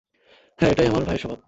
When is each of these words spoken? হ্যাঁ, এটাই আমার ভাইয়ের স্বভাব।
হ্যাঁ, 0.59 0.71
এটাই 0.71 0.87
আমার 0.87 1.03
ভাইয়ের 1.03 1.21
স্বভাব। 1.21 1.39